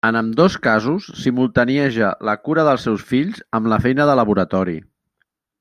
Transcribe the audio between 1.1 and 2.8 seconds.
simultanieja la cura